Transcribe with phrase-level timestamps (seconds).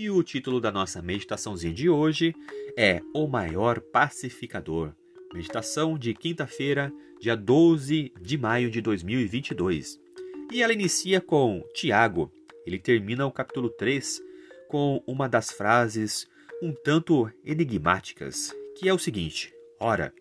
[0.00, 2.32] E o título da nossa meditaçãozinha de hoje
[2.76, 4.92] é O Maior Pacificador.
[5.34, 10.00] Meditação de quinta-feira, dia 12 de maio de 2022.
[10.52, 12.30] E ela inicia com Tiago.
[12.64, 14.22] Ele termina o capítulo 3
[14.68, 16.28] com uma das frases
[16.62, 20.14] um tanto enigmáticas, que é o seguinte: Ora,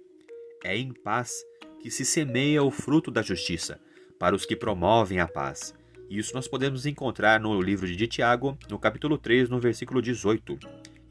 [0.64, 1.46] é em paz
[1.80, 3.80] que se semeia o fruto da justiça,
[4.18, 5.72] para os que promovem a paz
[6.10, 10.60] isso nós podemos encontrar no livro de Tiago, no capítulo 3, no versículo 18.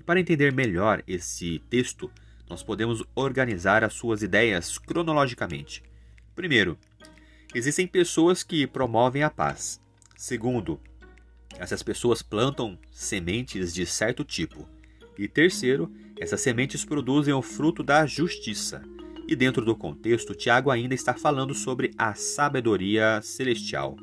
[0.00, 2.10] E para entender melhor esse texto,
[2.48, 5.82] nós podemos organizar as suas ideias cronologicamente.
[6.34, 6.78] Primeiro,
[7.54, 9.80] existem pessoas que promovem a paz.
[10.16, 10.80] Segundo,
[11.58, 14.68] essas pessoas plantam sementes de certo tipo.
[15.18, 18.82] E terceiro, essas sementes produzem o fruto da justiça.
[19.28, 23.96] E dentro do contexto, Tiago ainda está falando sobre a sabedoria celestial.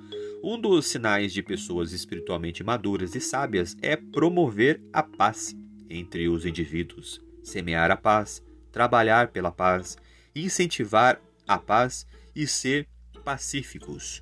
[0.45, 5.55] Um dos sinais de pessoas espiritualmente maduras e sábias é promover a paz
[5.89, 9.97] entre os indivíduos, semear a paz, trabalhar pela paz,
[10.35, 11.17] incentivar
[11.47, 12.05] a paz
[12.35, 12.89] e ser
[13.23, 14.21] pacíficos.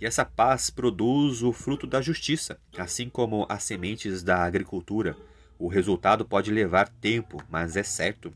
[0.00, 5.16] E essa paz produz o fruto da justiça, assim como as sementes da agricultura.
[5.56, 8.34] O resultado pode levar tempo, mas é certo.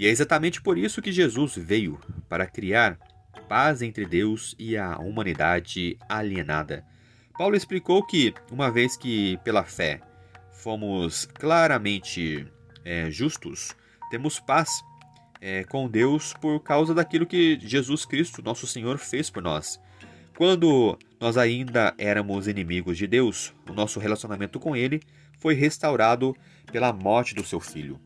[0.00, 2.98] E é exatamente por isso que Jesus veio para criar
[3.42, 6.84] paz entre Deus e a humanidade alienada.
[7.36, 10.00] Paulo explicou que, uma vez que pela fé
[10.52, 12.46] fomos claramente
[12.84, 13.76] é, justos,
[14.10, 14.82] temos paz
[15.40, 19.80] é, com Deus por causa daquilo que Jesus Cristo, nosso Senhor, fez por nós.
[20.36, 25.00] Quando nós ainda éramos inimigos de Deus, o nosso relacionamento com Ele
[25.38, 26.34] foi restaurado
[26.70, 28.00] pela morte do seu Filho.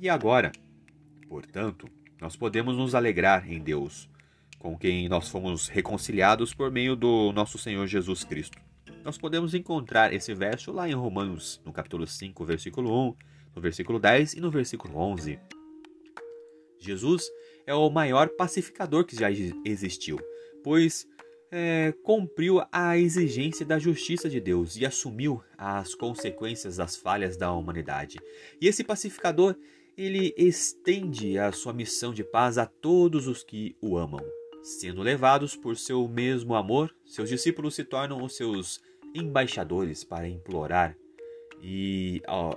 [0.00, 0.50] E agora,
[1.28, 1.88] portanto,
[2.20, 4.08] nós podemos nos alegrar em Deus,
[4.58, 8.58] com quem nós fomos reconciliados por meio do nosso Senhor Jesus Cristo.
[9.02, 13.16] Nós podemos encontrar esse verso lá em Romanos, no capítulo 5, versículo 1,
[13.56, 15.38] no versículo 10 e no versículo 11.
[16.78, 17.24] Jesus
[17.66, 19.30] é o maior pacificador que já
[19.64, 20.18] existiu,
[20.62, 21.06] pois
[21.50, 27.50] é, cumpriu a exigência da justiça de Deus e assumiu as consequências das falhas da
[27.52, 28.18] humanidade.
[28.60, 29.56] E esse pacificador
[29.96, 34.24] ele estende a sua missão de paz a todos os que o amam.
[34.62, 38.80] Sendo levados por seu mesmo amor, seus discípulos se tornam os seus
[39.14, 40.96] embaixadores para implorar
[41.62, 42.56] e ó,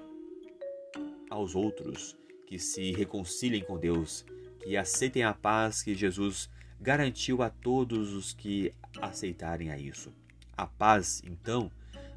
[1.30, 4.26] aos outros que se reconciliem com Deus,
[4.64, 6.50] que aceitem a paz que Jesus
[6.80, 10.14] garantiu a todos os que aceitarem a isso.
[10.56, 11.72] A paz, então,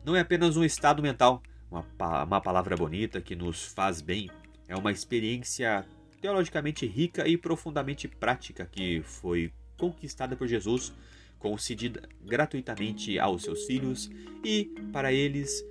[0.05, 1.85] não é apenas um estado mental, uma,
[2.25, 4.31] uma palavra bonita que nos faz bem,
[4.69, 5.85] é uma experiência
[6.21, 10.93] teologicamente rica e profundamente prática que foi conquistada por Jesus,
[11.39, 14.11] concedida gratuitamente aos seus filhos
[14.45, 15.65] e, para eles,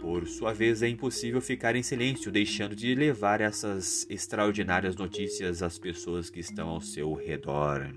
[0.00, 5.78] por sua vez, é impossível ficar em silêncio, deixando de levar essas extraordinárias notícias às
[5.78, 7.92] pessoas que estão ao seu redor.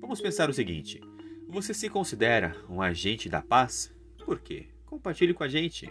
[0.00, 1.00] Vamos pensar o seguinte:
[1.48, 3.92] você se considera um agente da paz?
[4.24, 4.66] Por quê?
[4.86, 5.90] Compartilhe com a gente.